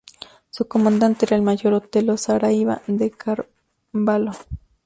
Su 0.49 0.67
comandante 0.67 1.25
era 1.25 1.35
el 1.35 1.43
mayor 1.43 1.73
Otelo 1.75 2.17
Saraiva 2.17 2.81
de 2.87 3.11
Carvalho. 3.11 4.31